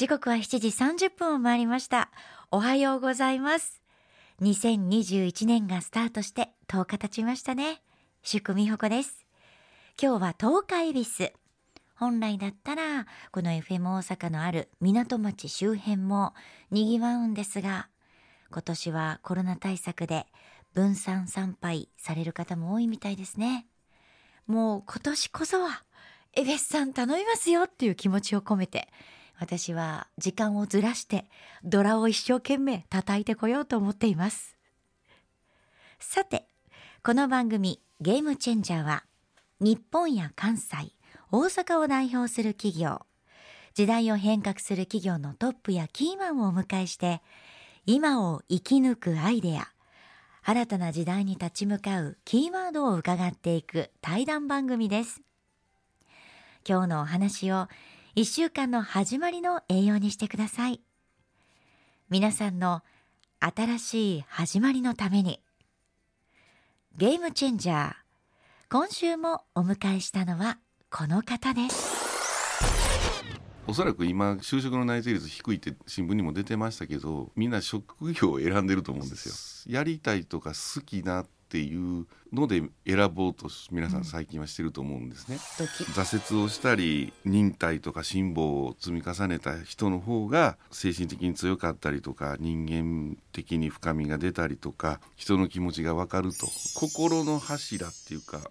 [0.00, 2.10] 時刻は7時30分を回りました。
[2.50, 3.82] おはようございます。
[4.40, 7.82] 2021年がスタートして10日経ちましたね。
[8.22, 9.26] 宿美穂子です。
[10.00, 11.32] 今日は10日恵比寿
[11.96, 16.32] 本来だったらこの FM 大阪のある港町周辺も
[16.70, 17.90] 賑わうんですが
[18.50, 20.24] 今年はコロナ対策で
[20.72, 23.66] 分散参拝される方も多いみたいですね。
[24.46, 25.82] もう今年こそは
[26.32, 28.88] エベスさん頼みますよっていう気持ちを込めて
[29.40, 31.24] 私は時間をずらして
[31.64, 34.54] ドラを一生懸命叩いてこようと思っています。
[35.98, 36.46] さて
[37.02, 39.04] この番組ゲームチェンジャーは
[39.58, 40.76] 日本や関西
[41.32, 43.00] 大阪を代表する企業
[43.72, 47.22] 時代を変革する企業のトップやキーマンをお迎えして
[47.86, 49.68] 今を生き抜くアイデア
[50.44, 55.22] 新たな時代に立ち向かうキーワードを伺っていく対談番組です。
[56.68, 57.68] 今日のお話を
[58.16, 60.80] 一週間の始まりの栄養にしてください。
[62.08, 62.82] 皆さんの
[63.38, 65.40] 新しい始まりのために。
[66.96, 67.92] ゲームチェンジャー
[68.68, 70.58] 今週もお迎えしたのは
[70.90, 72.00] この方です。
[73.68, 79.72] おそらく今就職の内定率低いって新聞にも出てましたけどみんな職業を選んでると思うんですよ。
[79.72, 85.36] やりたいとか好きなっていうので選ぼうと皆さん最近はしてると思うんですね。
[85.58, 98.48] ドキ挫折をしたり忍耐とか辛抱を積み重ねた人の方が精神的に強かったりとか人間的に深みが出たりとか人の気持ちが分かると心の柱っていうか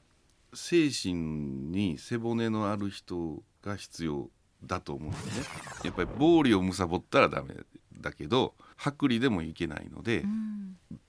[0.53, 4.29] 精神に背骨のある人が必要
[4.65, 5.45] だと思うんですね。
[5.85, 7.55] やっぱり暴利を貪ったらダメ
[8.01, 10.23] だけど薄利でもいけないので、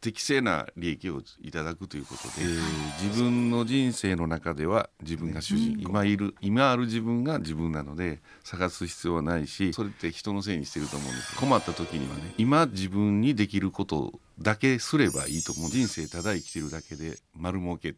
[0.01, 2.47] 適正な利益をいただくということで、
[3.03, 15.71] 自分の人生の中では自分が主人、今いる今ある自分が自分なので探す必要はないしそれって人のせいにしてると思うんです困った時にはね今自分にできることだけすればいいと思う。
[15.71, 17.95] 人生ただ生きてるだけで丸儲け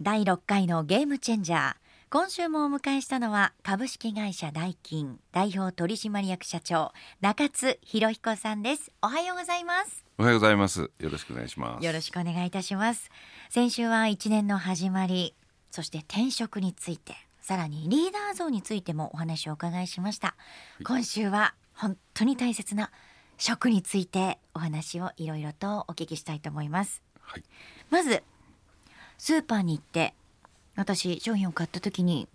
[0.00, 1.85] 第6回のゲームチェンジャー
[2.18, 8.90] 今週もお迎えしたのは株式会社ダイキン代表取締役社長中津博彦さんです。
[9.02, 10.02] おはようございます。
[10.16, 10.90] おはようございます。
[10.98, 11.84] よろしくお願いします。
[11.84, 13.10] よろしくお願いいたします。
[13.50, 15.34] 先週は一年の始まり
[15.70, 17.12] そして転職について
[17.42, 20.36] さらにリーダー像についてもお話をお伺いしました、
[20.84, 22.90] 今週は本当に大切な
[23.36, 27.02] 職についてお話をいろいろとお聞きしたいと思います。
[27.20, 27.42] はい。
[27.90, 28.22] まず
[29.18, 30.14] スーパーに行って
[30.76, 32.28] 私商品を買った時に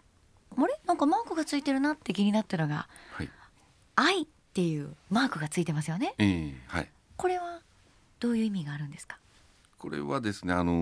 [0.58, 0.80] あれ？
[0.86, 3.30] なんかマークがついてるなって気になったのがはい
[3.96, 6.14] 「愛」っていうマークがついてますよね。
[6.18, 6.90] えーはい。
[7.16, 7.62] これは
[8.20, 9.18] どういう意味があるんですか？
[9.78, 10.74] これはですねあの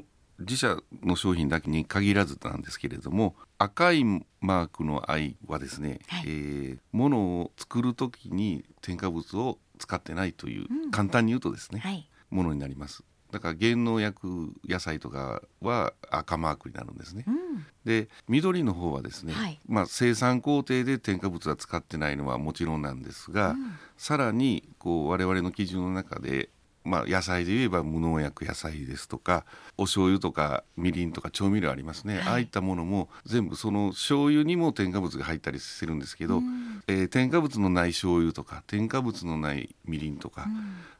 [0.00, 0.04] ー
[0.38, 6.24] 自社の商品だけに限らずなんですけれども赤いマークの愛はですね、はい。
[6.26, 10.90] えー物を作る時に添加物を使ってないという、うん。
[10.90, 12.06] 簡単に言うとですね、はい。
[12.28, 13.02] ものになります
[13.32, 17.24] だから原農薬野菜とかは赤マークになるんですね。
[17.26, 17.66] うん。
[17.84, 19.60] で緑の方はですね、はい。
[19.66, 23.78] まあ、生産工程で添加物は使ってないのはもちろんなんですが、うん。
[23.96, 26.50] さらにこう我々の基準の中で、
[26.86, 29.44] まあ、野菜で言えば無農薬野菜ですとか
[29.76, 32.22] お醤油とかみりんとか調味料ありますね、はい。
[32.26, 36.82] ああいったものも全部その醤油にも添加物が入ったりしてるんですけど、うん。
[36.86, 40.46] えー添加物のない醤油とか添加物のないみりんとか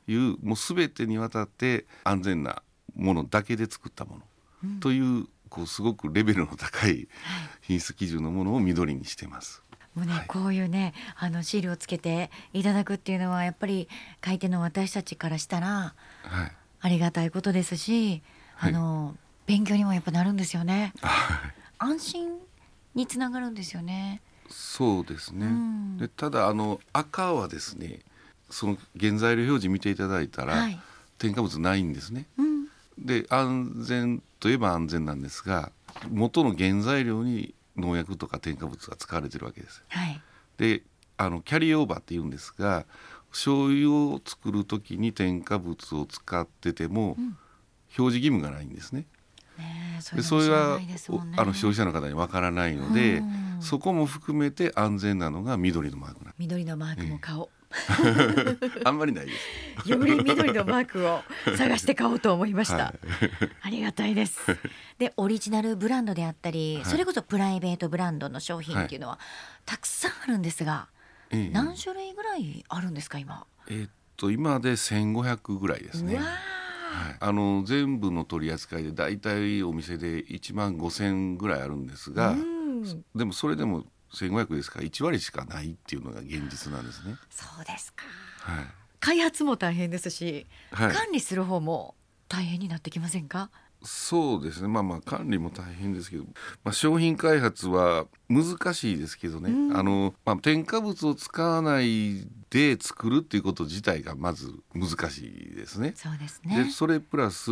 [0.09, 2.63] いう、もう全てにわたって安全な
[2.95, 4.23] ものだけで作ったもの、
[4.65, 4.81] うん。
[4.81, 7.09] というこうすごくレベルの高い。
[7.61, 9.63] 品質基準のものを緑にしてます。
[9.97, 10.27] もうね、はい。
[10.29, 13.89] こういうねあのシールをつけていただくっていうのはやっぱり
[14.21, 16.53] 買い手の私たちからしたらはい。
[16.83, 18.23] ありがたいことですし、
[18.55, 18.75] はい。
[18.75, 20.93] あの勉強にもやっぱなるんですよね。
[21.01, 21.53] はい。
[21.79, 22.29] 安心
[22.95, 24.21] につながるんですよね。
[24.49, 25.99] そうですね、うん。
[25.99, 28.01] でただあの赤はですね
[28.51, 30.79] その原材料表示見ていただいたら、はい。
[31.19, 32.27] 添加物ないんですね。
[32.39, 32.67] うん。
[32.99, 35.73] で安全といえば安全なんですが
[36.11, 40.21] 元の原材料に農薬とか添加物が使われてるわけですはい。
[40.59, 40.83] で
[41.19, 42.85] あのキャリーオーバーって言うんですが
[43.31, 47.37] 醤油を作る時に添加物を使ってても、うん。
[47.99, 49.07] 表示義務がないんですね。
[49.59, 50.79] ねえそでそれは
[51.37, 53.57] あの消費者の方にわからないので、うん。
[53.61, 57.49] そこも含めて安全なのが緑のマークなん緑のマークも買おう、
[58.85, 59.33] あんまりないで
[59.85, 59.91] す。
[59.91, 61.23] より緑のマークを
[61.57, 62.99] 探して買おうと思いました、はい。
[63.63, 64.41] ありがたいです。
[64.99, 66.85] でオリジナルブランドであったり、はい。
[66.85, 69.19] それこそプライベートブランドの商品っていうのは、
[69.65, 70.89] たくさんあるんですが
[71.31, 71.51] ええ。
[71.51, 76.17] 何種類ぐらいあるんですか今、えーっと今で1500ぐらいですね。
[76.17, 76.23] は
[77.11, 82.35] い、あの全部の取り扱いでだいたいお店で1万5,000ぐらいあるんですが、
[83.15, 87.17] でもそれでも1500ですから1割しかないっていうのが現実なんですね。
[87.31, 88.05] そうですか。
[88.41, 88.65] はい。
[89.01, 91.95] 開発も大変ですし、はい、管理する方も
[92.29, 93.51] 大変になってきませんか？
[93.83, 94.69] そうですね。
[94.69, 96.25] まあまあ管理も大変ですけど、
[96.65, 99.77] まあ、商品開発は難しいですけどね、うん。
[99.77, 105.93] あのまあ、添加物を使わないで作るっていうこと自体がまず難しいですね。
[105.95, 107.51] そうですでねそれプラス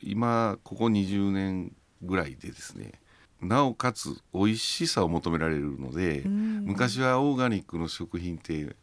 [0.00, 2.92] 今ここ20年ぐらいでですね
[3.40, 6.64] なおかつ美味しさを求められるので、うん。
[6.64, 8.76] 昔はオーガニックの食品って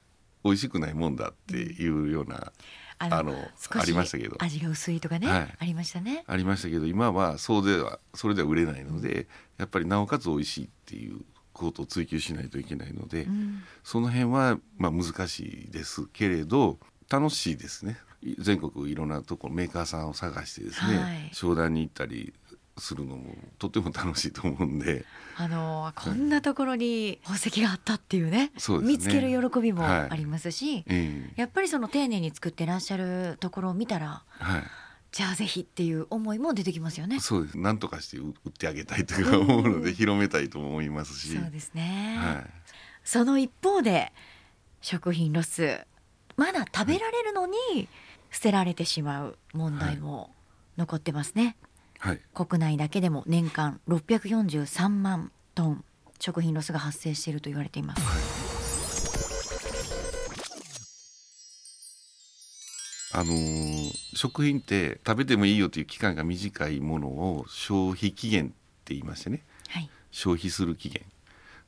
[0.44, 2.52] 美味しくないもんだっていうような、
[2.98, 4.38] ああのありましたけど。
[4.40, 5.56] 味が薄いとかね、はい。
[5.60, 6.24] ありましたね。
[6.28, 13.64] ありましたけど今はそうではそれでは売れないのでやっぱりなおかつ美味しいっていうことを追求しないといけないので、うん。
[13.84, 16.80] その辺はまあ難しいですけれど
[17.10, 17.98] 楽しいですね。
[18.22, 21.30] い全国いろんなところメーカーさんを探してですね、はい。
[21.34, 22.34] 商談に行ったり
[22.78, 25.06] するのもとても楽しいと思うんで。
[25.38, 28.52] あのこんなところに宝石があったっていうね。
[28.58, 28.98] そうですね。
[28.98, 30.10] 見つける喜びもはい。
[30.12, 31.34] ありますし、ええ。
[31.36, 34.64] やっぱりその丁寧に作ってらっしゃるところを見たらはい。
[35.12, 37.22] じゃあぜひっていう思いも出てきますよね。
[37.22, 37.58] そうです。
[37.58, 42.46] 何とかして売ってあげたいとか思うので広めたいとも思いますし、そうですね、はい、
[43.06, 44.12] その一方で
[44.82, 45.80] 食品ロス
[46.36, 47.88] まだ食べられるのに
[48.30, 50.32] 捨てられてしまう問題も
[50.78, 51.56] 残ってますね、はい、
[52.34, 55.84] 国内だけでも年間643万トン
[56.20, 58.02] 食品ロスが発生していると言われています、
[63.14, 68.48] あのー食品って食べてもいいよという期間が短いものを消費期限っ
[68.86, 69.42] て言いましてね。
[69.70, 69.90] はい。
[70.12, 71.04] 消費する期限。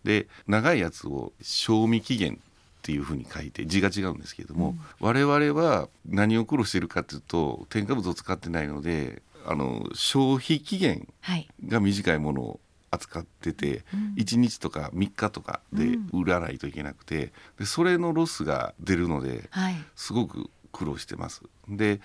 [0.03, 2.37] で長いやつを賞味期限っ
[2.81, 11.47] ていうふうに書いて字が違うんですけれども、我々は何を苦労しているかというと添加物を使ってないのであの消費期限はい。
[11.65, 12.59] が短いものを
[12.91, 14.13] 扱ってて、うん。
[14.17, 19.75] 1日とか3日とかで売らないといけなくてでそれのロスが出るのではい。
[19.95, 21.41] すごく苦労してます。
[21.67, 21.99] で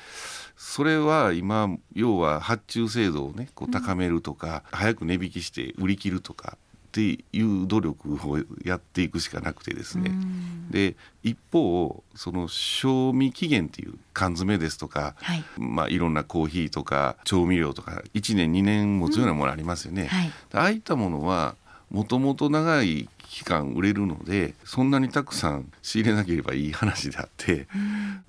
[0.56, 6.56] それは今要は発注精度をねこう高めるとか、早く値引きして売り切るとか
[6.92, 10.70] っていう努力をやっていくしかなくてですね、うん。
[10.70, 15.44] で一方その賞味期限っていう缶詰ですとか、はい。
[15.56, 20.06] まあ、いろんなコーヒーとか調味料とか1年2年持つようなものありますよね。
[20.06, 20.30] はい。
[20.52, 21.56] ああいったものは
[21.90, 27.66] もともと長い期間売れるのでそんなにたくさん仕入れなければいい話であって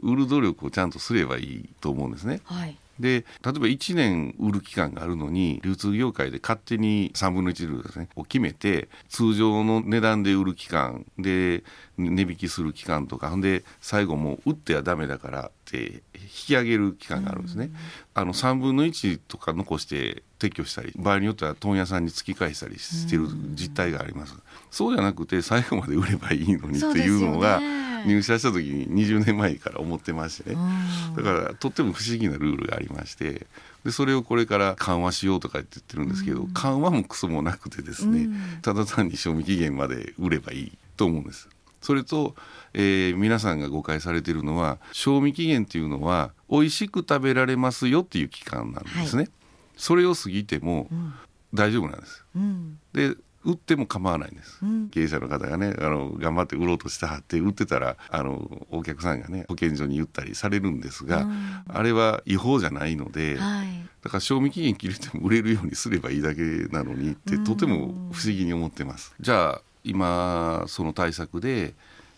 [0.02, 2.40] 売る努力をちゃんとすればいいと思うんですね。
[2.46, 11.64] はいで例えば1年売る期間があるのに流通業界で勝手に3分の1ルールですねを決めて通常の値段で売る期間で
[11.98, 17.72] 値引きする期間とかほんで最後もう売ってはダメだからって引き上げる期間があるんですね。
[18.14, 24.36] あの3分の1とか残して撤去したり場合によっては問屋さんに突き返したりしてる実態があります。
[24.72, 27.60] そうじゃなくて最後まで売ればいいのにっていうのが
[28.06, 30.56] 入社した時に20年前から思ってましてね。
[30.56, 33.46] うんだからとっても不思議なルールがありまして
[33.84, 41.50] でそれをこれから緩和しようとかって言ってるんですけど、緩和もクソもなくてですね、うんただ単に賞味期限まで売ればいいと思うんです。
[41.82, 42.34] それと、
[42.74, 49.28] えー皆さんが誤解されているのは賞味期限っていうのは美味しく食べられますよっていう期間なんですね。
[49.76, 51.14] それを過ぎてもうん
[51.54, 52.24] 大丈夫なんです。
[52.36, 53.16] うんで
[53.46, 54.90] 売っても構わないんです、うん。
[54.90, 61.64] 経営者の方がねあの頑張って売ろうとしてはって売ってたらあのお客さんがね保健所に言ったりされるんですが、うん。
[61.68, 63.68] あれは違法じゃないので、はい。
[64.02, 67.44] だから賞味期限切れても売れるようにすればいいだけなのにってうん。
[67.44, 69.14] とても不思議に思ってます。
[69.20, 71.74] じゃあ今その対策で、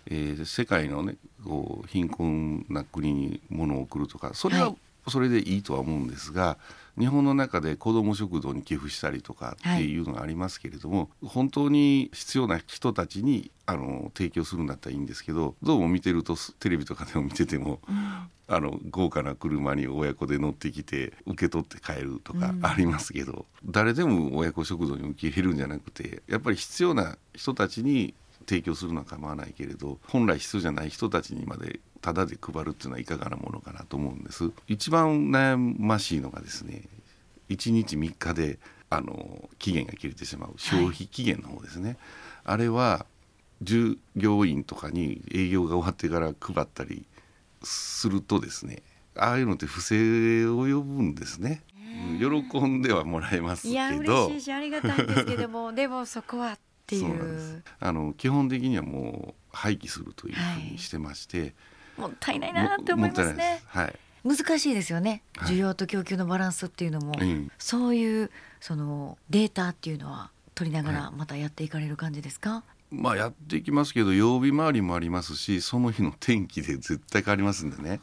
[0.08, 4.76] えー世界のねこう貧困な国に物を送るとかそれははい。
[5.08, 6.58] それでいいとは思うんですが、
[6.98, 17.80] 日本の中で子ども食堂に寄付したりとかっていうのがありますけれども、本当に必要な人たちにあの提供するんだったらいいんですけどどうも見てるとテレビとかでも見てても、
[18.48, 28.14] あの豪華な車に親子で乗ってきて受け取って帰るとかありますけど、誰でも親子食堂に受け入れるんじゃなくてやっぱり必要な人たちに
[28.48, 34.52] 提供するのは構わないけれど本来必要じゃない人たちにまでタダで配るっていうのはいかがなものかなと思うんです。
[34.68, 36.84] 一番悩ましいのがですね
[37.50, 38.60] 1日3日で
[38.90, 40.54] あの期限が切れてしまう。
[40.58, 41.98] 消費期限の方ですね、
[42.44, 43.06] あれは
[43.62, 47.06] 従業員とかに営業が終わってから配ったり
[47.64, 48.84] するとですね
[49.16, 51.76] ああいうのって不正を呼ぶんですね、うん
[52.20, 61.56] 喜んではもらえますいやけど嬉しいしありがたいんですけどもでもそこはっていそうあの基本的にはもう廃棄するというふうにしてまして、
[61.98, 63.62] もったいないなって思いますね。
[63.66, 63.96] はい。
[64.24, 65.24] 難しいですよね。
[65.38, 78.00] はい需要と供給のバランスっていうのも、うんそういうそのデータっていうのは取りながらはまたやっていかれる感じですか、まあやっていきますけど曜日回りもありますしその日の天気で絶対変わりますんでね。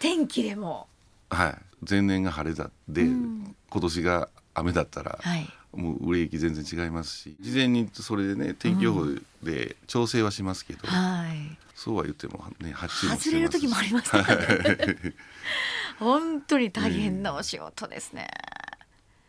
[0.00, 0.86] 天気でも。
[1.28, 1.56] はい。
[1.88, 3.56] 前年が晴れだで、うん。
[3.68, 9.06] 今年が雨だったら、はいもう売れ行き全然違いますし事前にそれでね天気予報
[9.42, 11.58] で調整はしますけど、はい。
[11.74, 15.14] そうは言ってもね発注も外れる時もありますからね。
[15.98, 18.28] 本当に大変なお仕事ですね、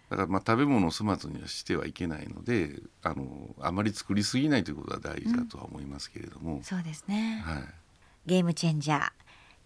[0.10, 7.64] だからまあ食べ物を粗末にはしてはいけないのであのあまり作りすぎないということは大事だとは思いますけれども、そうですね、はい、
[8.26, 9.12] ゲームチェンジャー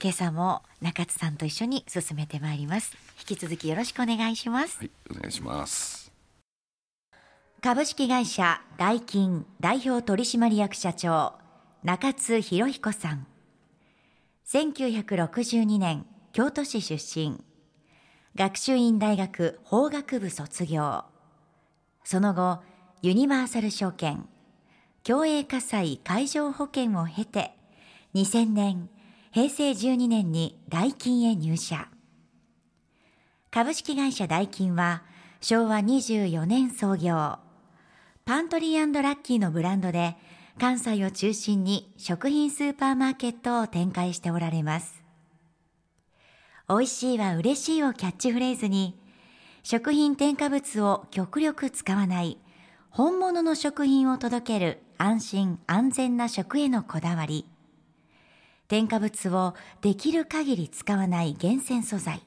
[0.02, 2.96] 今朝も中津さんと一緒に進めてまいります。
[3.20, 5.99] 引き続きよろしくお願いします、はい、お願いします。
[7.62, 11.34] 株式会社ダイキン代表取締役社長
[11.84, 13.28] 中津博彦さん。
[14.48, 17.44] 1962年京都市出身。
[18.34, 21.04] 学習院大学法学部卒業。
[22.06, 22.60] その後
[23.01, 24.25] ユニバーサル証券
[25.04, 27.58] 共栄火災海上保険を経て
[28.16, 28.89] 2000年
[29.32, 31.89] 平成12年にダイキンへ入社。
[33.51, 35.04] 株式会社ダイキンは
[35.42, 37.49] 昭和24年創業。
[38.30, 40.16] パントリーラッキーのブランドで
[40.60, 45.04] 関西を中心に食品スーパーマーケットを展開しておられます。
[46.70, 48.96] 美味しいは嬉しいをキャッチフレーズに
[49.64, 52.38] 食品添加物を極力使わない
[52.92, 57.48] 本物の食品を届ける安心安全な食へのこだわり。
[58.68, 62.22] 添加物をできる限り使わない厳選素材。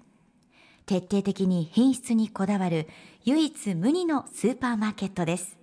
[0.85, 2.89] 徹底的に品質にこだわる
[3.23, 5.62] 唯一無二のスーパーマーケットです。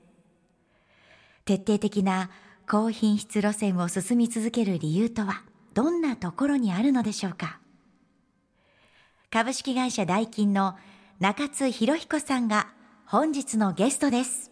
[1.49, 2.29] 徹底的な
[2.67, 5.41] 高品質路線を進み続ける理由とは
[5.73, 7.59] どんなところにあるのでしょうか？
[9.31, 10.77] 株式会社ダイキンの
[11.19, 12.67] 中津博彦さんが
[13.07, 14.51] 本日のゲストです。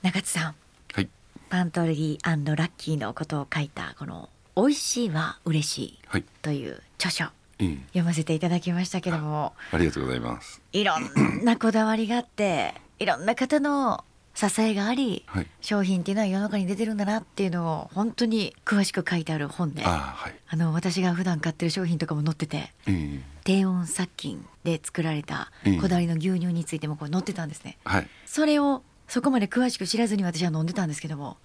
[0.00, 0.54] 中津さん
[0.94, 1.10] はい、
[1.50, 7.24] パントリーラッキーのことを書いたこの美味しいは嬉しいはい、という著書
[7.62, 9.52] いい読ませていただきましたけども。
[9.72, 10.62] ありがとうございます。
[10.72, 14.06] いろんなこだわりがあっていろんな方の
[14.38, 25.78] 支えがありはい、商品っていうのは世の中に出てるんだなっていうのを本当に詳しく書いてある本でああはい、の私が普段買ってる商品とかも載っててえー、低温殺菌で作られたええ。
[25.78, 27.78] こだわりの牛乳についてもこう載ってたんですね。
[27.84, 31.38] はい、それをそこまで詳しく知らずに私は飲んでたんですけども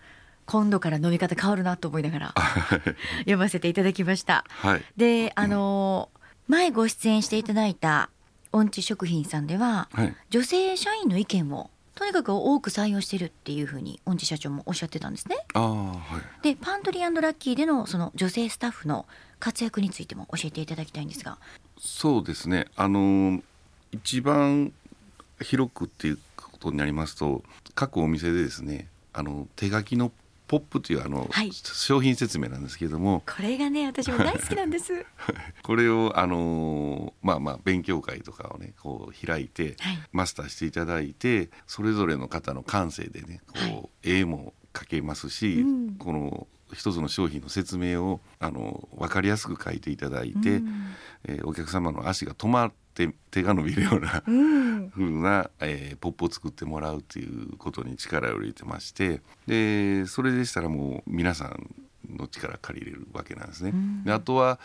[0.46, 2.34] 今度から飲み方変わるなと思いながら
[3.20, 4.46] 読ませていただきました。
[4.50, 6.10] はい、であの
[6.48, 8.12] 前ご出演していただいた
[8.52, 11.72] 音痴食品さんでははい、女性社員の意見を
[12.04, 15.38] とにかく多く採用してるっていうふうに音痴社長もおっしゃってたんですね。
[15.54, 15.96] ああ、は
[16.42, 16.44] い。
[16.44, 19.06] でパントリーラッキーでのその女性スタッフの
[19.40, 21.38] 活躍についても教えていただきたいんですが。
[21.80, 22.68] そうですね。
[22.76, 23.42] あの
[23.94, 24.74] 一番
[25.40, 27.42] 広くっていうことになりますと、
[27.74, 30.12] 各お店でですね、あの手書きの
[30.48, 31.52] ポップというあの、はい。
[31.52, 35.06] 商品説明なんですけれども、これがね私も大好きなんです。
[35.64, 40.00] これをあのまあまあ勉強会とかをねこう開いて、はい。
[40.12, 43.90] マスターしていただいてそれぞれの方の感性でねこう、はい。
[44.04, 45.96] 絵も描けますし、うん。
[45.96, 50.96] この一つの商品の説明をあの分かりやすく書いていただいて、うん。
[51.26, 61.70] えーお客様の足が止まって手が伸びるようなうん風な、えーポップを作ってもらうということに力を入れてましてでそれでしたらもう皆さん
[62.10, 63.72] の力借りれるわけなんですね。
[63.72, 64.60] うんであとは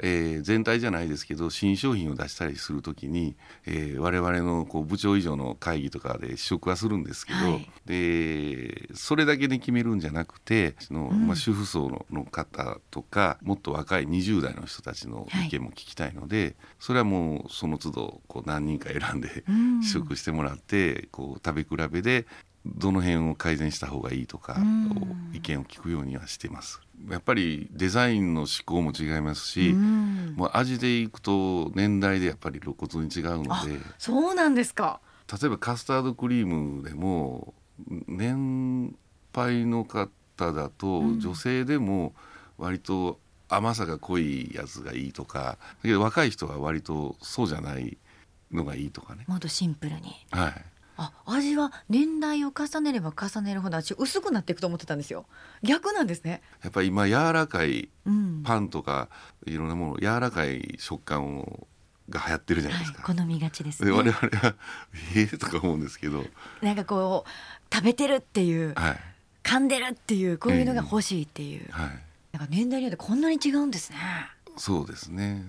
[0.00, 3.36] えー全体じゃないですけど新商品を出したりする時に、
[3.66, 7.70] えー我々のこう部長以上の会議とかで試食はするんですけど、はい。
[7.86, 11.26] でそれだけで決めるんじゃなくてその、うん。
[11.26, 19.82] まあ、主婦層のの方とかもっと若い20代の人たちの意見も聞きたいので、それはもうその都度こう何人か選んでうん。
[19.82, 22.26] 試食してもらってこう食べ比べで
[22.76, 24.58] どの辺を改善した方がいいとか
[25.32, 26.80] 意見を聞くようにはしてます。
[27.08, 35.00] やっぱりデザインの思考も違いますし、うんもう味でいくと年代でやっぱり露骨に違うのあでそうなんですか。
[35.30, 37.54] 例えばカスタードクリームでも
[38.06, 38.96] 年
[39.32, 40.08] 配の方
[40.52, 42.14] だとうん女性でも
[42.56, 47.96] 割と甘さが濃いやつがいいとかだけど若い人は割とそうじゃない
[48.52, 49.24] のがいいとかね。
[49.26, 50.26] もっとシンプルに。
[50.30, 50.64] はい
[51.00, 55.26] あ味は年代を重ねれば重ねるほど私薄くなっていくと思ってたんですよ。
[55.62, 56.42] 逆なんですね。
[56.62, 58.42] やっぱり今柔らかいうん。
[58.44, 59.08] パンとか
[59.46, 61.68] いろんなもの柔らかい食感を
[62.10, 63.02] が流行ってるじゃないですか。
[63.02, 63.90] はい、好みがちですね。
[63.90, 64.54] で我々は
[65.14, 66.24] ええとか思うんですけど、
[66.62, 69.00] なんかこう食べてるっていうはい
[69.44, 71.88] 噛んでるっていうこういうのが欲しいっていう、はい、
[72.32, 73.98] なんか年代によってこんなに違うんですね。
[74.56, 75.44] そうですね。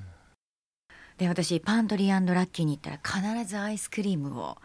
[1.17, 4.57] で私パントリーラッキーに行ったら必ずアイスクリームを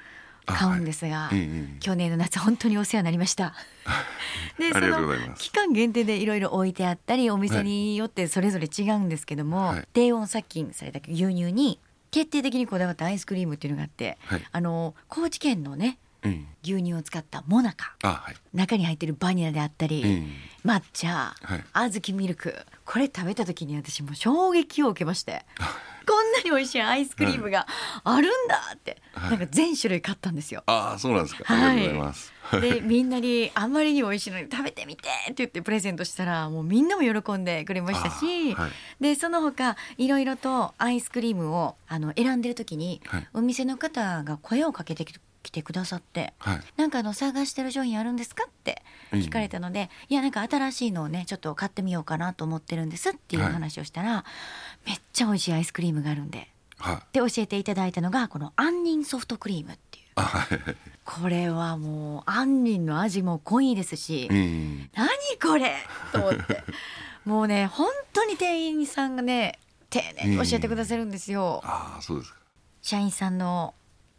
[0.47, 3.55] 買うんですが、ええ去年の夏本当にお世話になりました。
[4.59, 9.89] でその期間限定でいろいろ置いてあったりお店によってそれぞれ違うんですけども、はい。
[9.93, 14.43] 低温殺菌された牛乳に徹底的にこだわったアイスクリームっていうのがあって、はい。
[14.51, 16.04] あの高知県のねええ
[16.63, 17.95] 牛乳を使ったモナカ。
[18.03, 18.37] あはい。
[18.53, 21.91] 中に入ってるバニラであったり、ええ抹茶、はい。
[21.91, 22.55] 小豆ミルク。
[22.87, 25.45] これ食べた時に私も衝撃を受けまして。
[26.07, 27.67] こんなに美味しいアイスクリームが
[28.05, 29.31] あるんだって、はい。
[29.31, 30.63] なんか全種類買ったんですよ。
[30.67, 32.33] ああそうなんですか、はいありがとうございます。
[32.61, 38.71] でみんなにあんまりに美味しいのに食べてみてって言ってプレゼントしたらもうみんなも喜んでくれましたし、はい。
[39.01, 43.29] でその他いろいろとアイスクリームをあの選んでる時に、はい。
[43.33, 45.05] お店の方が声をかけて
[45.45, 46.35] きてくださって。
[46.39, 46.61] はい。
[46.77, 48.83] なんかあの探してる商品あるんですかって
[49.13, 53.39] 聞かれたので、いやなんか新しいのをねちょっと買ってみようかなと思ってるんですってい。
[53.39, 54.25] うはい話をしたら、
[54.87, 56.49] めっちゃ美味しいアイスクリームがあるんで
[56.79, 56.97] はい。
[56.97, 60.05] って教えていただいたのがこの杏仁ソフトクリームっていう。
[61.05, 65.09] これはもう杏仁の味も濃いですし、ええ何
[65.43, 65.75] これ
[66.13, 66.63] と思って。
[67.25, 69.59] もうね本当に店員さんがね
[69.91, 72.39] 丁寧に教えてくださるんですよ、ああそうですか。
[72.83, 73.75] 社員さんの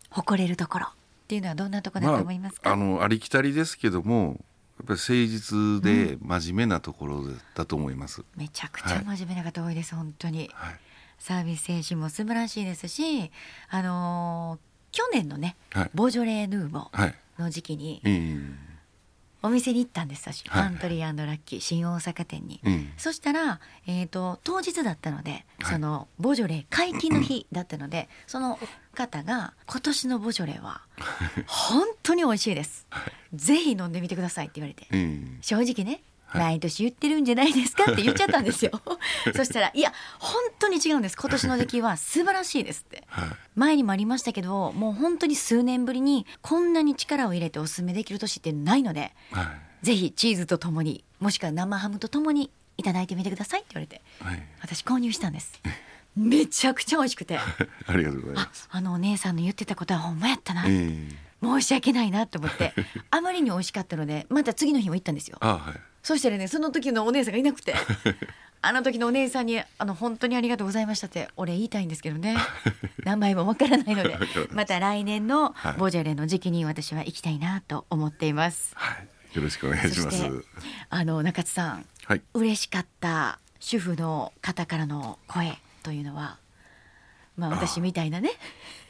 [0.09, 0.87] 誇れるところ
[1.25, 4.45] っていうのはどんなところだと思いますか、あのありきたりですけども
[4.77, 7.23] やっぱり誠実で真面目なところ
[7.55, 10.51] だと思います、めちゃくちゃ真面目な方多いです、本当に。
[10.53, 10.79] はい。
[11.17, 13.31] サービス精神も素晴らしいですし
[13.69, 15.89] あのー去年のねはい。
[15.93, 17.15] ボージョレーヌーボーはい。
[17.39, 18.37] の時期にええ
[19.45, 20.63] お店に行ったんです私、はい。
[20.63, 22.59] パントリーラッキー新大阪店に。
[22.63, 25.73] ええそしたら、えー、と当日だったので、はい。
[25.73, 28.59] そのボジョレー解禁の日 だったのでその
[28.93, 30.81] 方が今年のボジョレーは
[31.45, 32.87] 本当に美味しいです、
[33.33, 34.87] ぜひ飲んでみてくださいって言われて。
[34.91, 36.01] ええ正直ね、はい
[36.37, 37.83] 毎年言ってるんじゃないですか？
[37.91, 38.71] って言っちゃったんですよ。
[39.35, 41.17] そしたらいや本当に違うんです。
[41.17, 43.03] 今年の出来は素晴らしいですって。
[43.07, 43.29] はい。
[43.55, 49.85] 前にもありましたけどもう本当に数年ぶりにこんなに力を入れておすすめできる年ってないのではい。
[49.85, 54.43] ぜひチーズとともにもしくは生ハムとともにいただいてみてくださいって言われてはい。
[54.61, 55.59] 私購入したんです。
[56.15, 57.37] めちゃくちゃ美味しくて。
[57.37, 58.67] ありがとうございあます。
[58.71, 61.25] あのお姉さんの言ってたことはほんまやったな、ええ。
[61.43, 62.73] 申し訳ないなと思って
[63.11, 65.37] あまりに美味しかったのでまた次の日も行ったんですよ。
[65.41, 67.73] あはいそしたらねその時のお姉さんがいなくて
[68.61, 72.37] あの時のお姉さんにあの本当にありがとうございましたって俺言いたいんですけどね。
[73.03, 74.15] 名前もわからないので
[74.53, 75.73] また来年のはい。
[75.77, 78.71] ボジョレの時期に私は行きたいなと思っています。
[78.75, 78.97] は
[79.33, 79.35] い。
[79.35, 80.23] よろしくお願いします。
[80.89, 81.85] あの中津さん。
[82.05, 82.21] はい。
[82.35, 86.37] 嬉しかった主婦の方からの声というのは
[87.35, 88.29] まあ私みたいなね。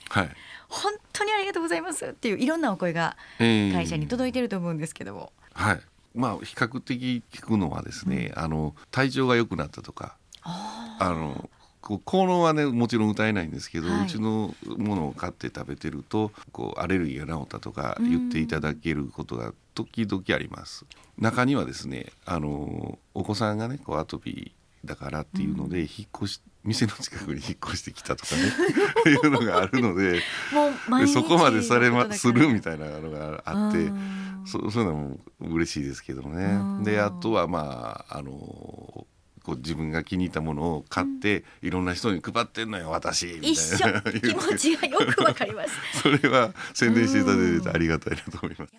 [0.09, 0.29] はい。
[0.67, 5.81] 本当にありがとうございますっていういろんなお声がええ会社に届いてると思うんですけども、はい
[6.15, 11.49] まあ比較的聞くのはですね、あの体調が良くなったとかああの
[11.81, 14.05] こう効能はねもちろん歌えないんですけど、はい。
[14.05, 20.85] うちのものを買って食べてるとこうアレルギーが治ったとか言っていただけることが時々あります。
[21.19, 28.41] 中にはですねあのお子さんがねこうアトピーだからっていうので、引っ越し店の近くに引っ越してきたとかね
[29.11, 33.91] いうのがあるのでもう毎日でそこまでされまするみたいなのがあって。
[34.45, 36.83] うんそそういうのも嬉しいですけどうん。
[36.83, 36.91] ね。
[36.91, 39.07] であとはまああの
[39.45, 43.49] こう自分が気に入ったものを買って、いろんな人に配ってんのよ私みたいな。
[43.51, 44.19] 一緒。
[44.19, 45.69] 気持ちがよくわかります。
[46.01, 48.73] それは宣伝していただいてありがたいなと思います。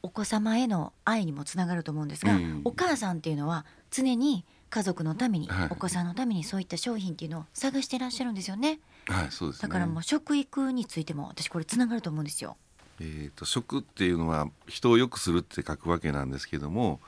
[0.00, 2.62] お子様への愛にもつながると思うんですが、うん。
[2.64, 5.68] お母さんっていうのは常に家族のために、はい。
[5.70, 9.62] お子さんのためにそういった商品っていうのを探してらっしゃるんですよねはいそうですね。
[9.62, 12.56] だからもう食育についても私これつながると思うんですよ
[13.00, 17.00] えー、と食っていうのは人を良くするって書くわけなんですけども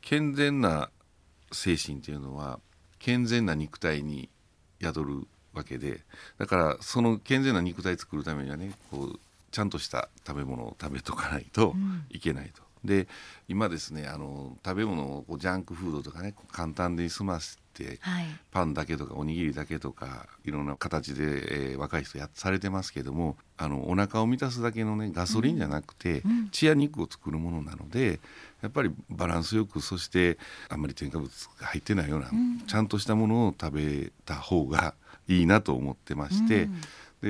[0.00, 0.90] 健全な
[1.52, 2.60] 精神っていうのは
[2.98, 4.28] 健全な肉体に
[4.82, 6.00] 宿るわけで
[6.38, 12.62] だからその健全な肉体作るためにはねこうちゃんとした食べ物を食べとかないとうんいけないと。
[12.84, 13.08] で
[13.48, 28.20] 今ですねあの食べ物をこうジャンクフードとかね簡単に済ませてはいパンだけとかおにぎりだけとかいろんな形で、えー若い人やされてますけどもあのお腹を満たすだけのねガソリンじゃなくて、うん血や肉を作るものなので
[28.62, 32.60] やっぱりバランスよくそしてあんまり添加物が入ってないような、ん。
[32.66, 34.94] ちゃんとしたものを食べた方が
[35.28, 36.80] いいなと思ってまして、うん。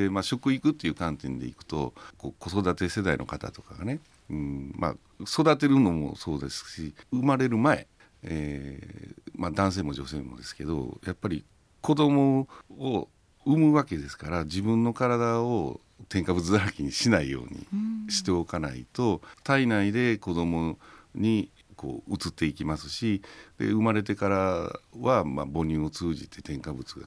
[0.04, 7.86] でまあ、食育っていう観点でいくとこう子育て世代の方とかがね、うんまあ、育てるのもそうですし生まれる前、
[8.22, 11.42] えーまあ、男性も女性もですけどやっぱり
[11.80, 13.08] 子供を
[13.44, 17.48] 産むわけですから自分の体を添加物だらけにしないよう
[18.04, 20.78] にしておかないと体内で子供
[21.14, 23.22] にこう移っていきますし
[23.58, 24.36] で生まれてから
[25.00, 27.06] はまあ母乳を通じて添加物が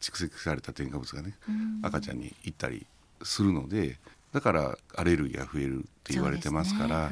[0.00, 1.34] 蓄積された添加物がね
[1.82, 2.86] 赤ちゃんに行ったり
[3.22, 3.98] するので
[4.32, 7.10] だからアレルギーが増えるって言われてますから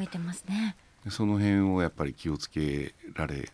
[1.10, 3.50] その辺をやっぱり気をつけられ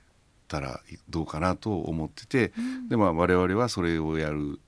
[0.48, 2.88] たらどうかなと思ってて、うん。
[2.88, 4.61] でまあ我々はそれをやる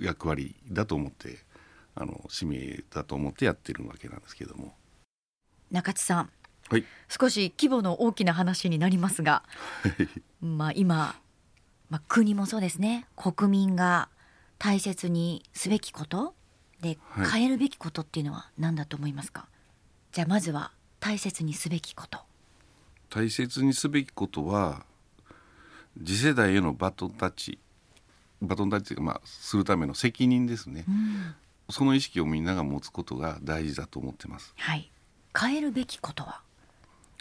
[0.00, 1.38] 役割だと思って
[1.94, 4.74] あの使命だと思ってやってるわけなんですけども。
[5.70, 6.30] 中津さん。
[6.68, 6.84] はい。
[7.08, 9.42] 少し規模の大きな話になりますが
[10.40, 11.16] まあ今、
[11.88, 13.06] まあ、国もそうですね。
[13.16, 14.08] 国民が
[14.58, 16.34] 大切にすべきこと
[16.80, 17.30] ではい。
[17.30, 19.48] 変えるべきことっていうのは何だと思いますか、
[20.12, 22.20] じゃあまずは大切にすべきこと。
[23.10, 24.84] 大切にすべきことは
[25.98, 27.58] 次世代へのバトンタッチ
[28.42, 31.34] バトンタッチがまあするための責任ですね、うん。
[31.68, 34.54] その意識をみんなが持つことが大事だと思ってます。
[34.56, 34.90] はい。
[35.38, 36.42] 変えるべきことは？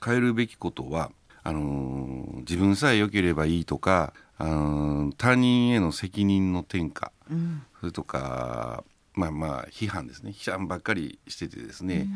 [0.03, 1.11] 変えるべきことは
[1.43, 6.91] あのー自分さえ良ければいいとか、あのー他人への責任の転嫁
[7.29, 7.61] うん。
[7.79, 10.31] それとかまあまあ批判ですね。
[10.31, 12.07] 批判ばっかりしててですね、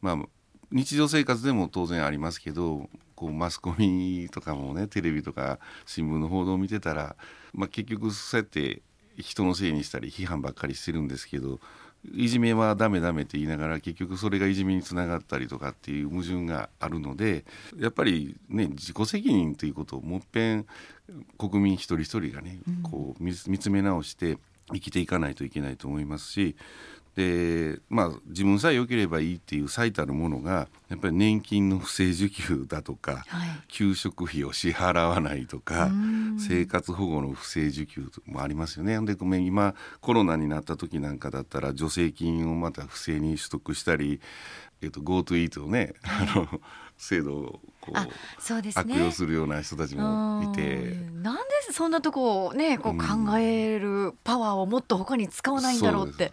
[0.00, 0.16] まあ
[0.70, 2.88] 日常生活でも当然ありますけど
[3.22, 7.14] こうマスコミとかもねテレビとか新聞の報道を見てたら、
[7.54, 8.82] まあ、結局そうやって
[9.16, 11.60] 人のせいにしたり批判ばっかりしてるんですけど
[12.12, 17.44] いじめはダメダメって言いながら結局それがいじめにつながったりとかっていう矛盾があるので
[17.78, 20.66] やっぱりね自己責任ということをもっぺん
[21.38, 24.38] 国民一人一人がね、こう見つ見つめ直して
[24.72, 26.56] 生きていかないといけないと思いますし
[27.16, 39.00] でまあ自分さえ良ければいいっていう最たるものがやっぱり年金の不正受給だとか、はい給食費を支払わないとかうん生活保護の不正受給もありますよね。
[39.04, 44.20] でごめん今コロナになった時なんかだったら助成金をまた不正に取得したり、
[44.82, 46.60] えっと GoTo イートのね、あの
[47.02, 48.06] 制度をこうあ
[48.38, 48.94] そうですね。
[48.94, 50.92] 悪用するような人たちもいて。
[50.92, 51.22] うん。
[51.22, 52.98] なんでそんなとこをねこううん。
[52.98, 56.30] 考えるパワーをもっと他に使わないんだろうって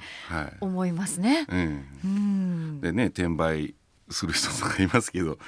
[0.62, 1.47] 思いますね。
[1.49, 1.86] うん。
[2.03, 2.82] うん。
[2.82, 3.73] でね転売
[4.12, 5.39] する人とかいますけど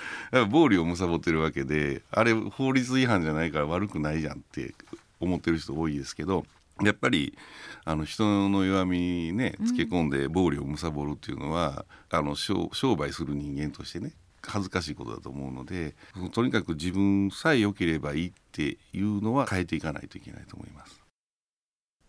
[0.49, 4.73] 暴利を貪ってるわけであれ法律違反じゃないから悪くないじゃんって
[5.19, 6.45] 思ってる人多いですけど
[6.83, 7.37] やっぱり
[7.85, 15.95] あの人の弱みにねつけ込んで暴利を貪るっていうのは、あの商商売する人間としてね恥ずかしいことだと思うので
[16.31, 21.01] とにかく自分さえ良ければいいっていうのは変えていかないといけないと思います。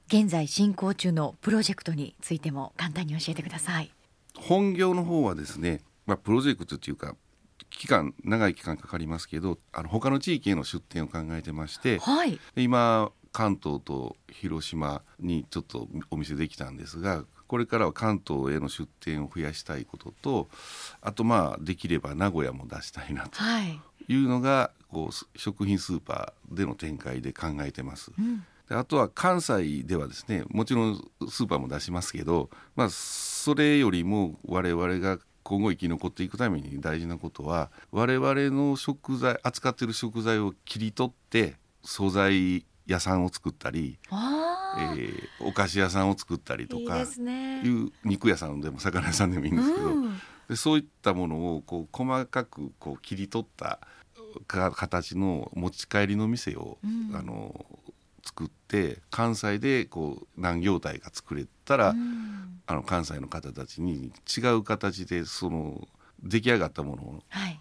[0.09, 3.90] 現在進行中のプロジェクトについても簡単に教えてください。
[4.37, 7.16] 本業の方はですね、まあ、プロジェクトっていうか
[7.71, 12.38] 期間長い期間かかりますけどあの他の地域への出店を考えてましてはい。
[12.55, 20.48] で今関東と広島にちょっとお店できたんですがこれからは関東への出店を増やしたいことと
[21.02, 23.78] あとまあできれば名古屋も出したいなとはい。
[24.08, 28.10] いうのがこうす食品スーパーでの展開で考えてます。
[28.18, 28.42] うん。
[28.70, 47.62] であとは関西ではですねもちろんスーパーも出しますけど、まあ、それよりも我々が今後生き残っていくために大事なことは我々の食材扱っている食材を切り取って素材屋さんを作ったり、えーお菓子屋さんを作ったりとかいいですね。
[48.05, 50.18] 肉屋さんでも魚屋さんでもいいんですけど、うん
[50.49, 53.79] でそういったものをこう細かくこう切り取った
[54.47, 57.64] か形の持ち帰りの店を、うんあの
[58.25, 65.88] 作って関西でこう何業態が作れたら、うんあの関西の方たちに違う形でその
[66.23, 67.61] 出来上がったものをはい。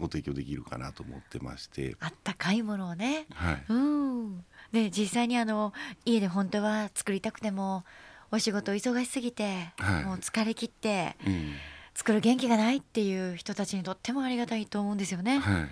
[0.00, 3.26] ご提供できるかなと思ってまして、あったかいものをね。
[3.34, 4.44] はい、うん。
[4.72, 5.72] で実際にあの
[6.04, 7.84] 家で本当は作りたくても
[8.30, 11.52] お仕事忙しすぎて、はいもう疲れ切ってうん
[11.94, 15.38] 作る元気がないっていう人たちにとってもありがたいと思うんですよね。
[15.38, 15.68] はい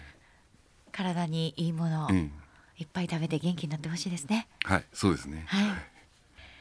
[0.92, 2.32] 体にいいものをうん
[2.76, 4.48] いっぱい食べて元気になってほしいですね。
[4.64, 5.44] はい、そうですね。
[5.46, 5.66] はい。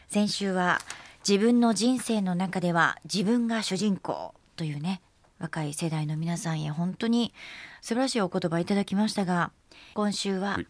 [0.09, 0.79] 先週は
[1.27, 5.01] 自分の人生の中では自分が主人公というね
[5.43, 7.33] 若い世代の皆さんへ本当に
[7.81, 9.51] 素晴らしいお言葉いただきましたが
[9.93, 10.67] 今週ははい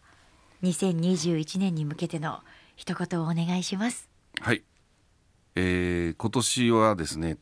[0.64, 2.40] 2021年に向けての
[2.74, 4.08] 一言をお願いします。
[4.40, 4.62] はい、
[5.54, 7.36] えー今年はですね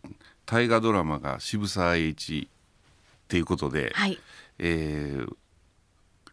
[0.45, 4.19] 大河ドラマが渋沢栄一っていうことで、はい。
[4.59, 5.37] えー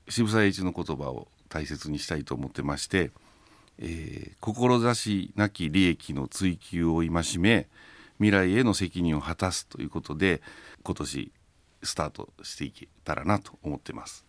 [0.09, 3.11] 渋沢栄一の言葉を大切にしたいと思ってまして、
[3.77, 7.67] えー志なき利益の追求を戒め
[8.19, 10.41] 未来への責任を果たすということで
[10.83, 11.31] 今年
[11.83, 14.25] スタートしていけたらなと思ってます。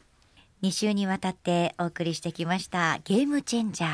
[0.63, 3.91] 2週にわたってお送りしてきましたゲームチェンジャー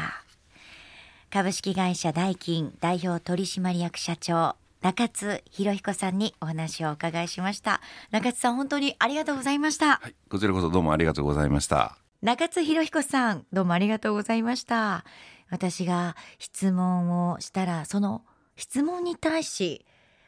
[1.31, 7.81] 株式会社ダイキン代表取締役社長中津博彦さんにお話をお伺いしました
[8.11, 11.99] 中津さん本当にありがとうございましたはい、こちらこそどうもありがとうございました。
[12.23, 15.05] 中津博彦さんどうもありがとうございました
[15.51, 18.25] 私が質問をしたらその
[18.57, 19.86] 質問に対し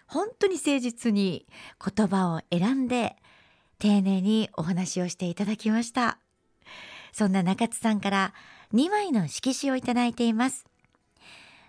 [0.09, 1.47] 本当に誠実に
[1.97, 3.17] 言葉を選んで
[3.79, 6.19] 丁寧にお話をしていただきました。
[7.13, 8.35] そんな中津さんから
[8.75, 10.67] 2枚の色紙をいただいています。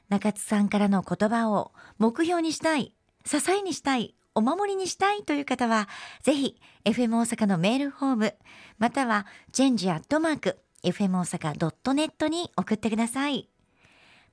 [0.09, 2.93] 中津さんからの言葉を目標にしたい
[3.25, 5.87] 支えにしたいお守りにしたいという方は
[6.23, 8.35] ぜひ FM 大阪のメールフォーム
[8.79, 13.49] またはチェンジアットマーク FM 大阪 .net に送ってください。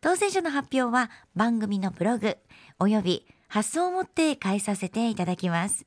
[0.01, 2.37] 当選者の発表は番組のブログ
[2.79, 5.87] および発送をもって返させていただきます。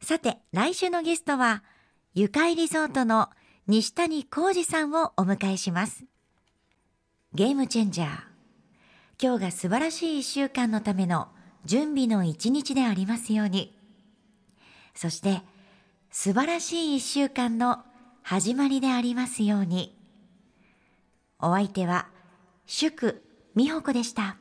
[0.00, 1.62] さて、来週のゲストは、
[2.14, 3.30] ゆかいリゾートの
[3.66, 6.04] 西谷浩二さんをお迎えします。
[7.34, 8.08] ゲームチェンジャー。
[9.20, 11.28] 今日が素晴らしい一週間のための
[11.64, 13.76] 準備の一日でありますように。
[14.94, 15.42] そして、
[16.10, 17.84] 素晴らしい一週間の
[18.22, 19.96] 始まりでありますように。
[21.40, 22.08] お相手は、
[22.66, 23.22] 祝
[23.54, 24.36] 美穂子でした。